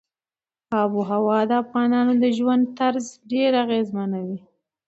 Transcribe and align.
آب 0.81 0.91
وهوا 0.99 1.39
د 1.49 1.51
افغانانو 1.63 2.13
د 2.23 2.25
ژوند 2.37 2.63
طرز 2.79 3.05
ډېر 3.31 3.51
اغېزمنوي. 3.63 4.39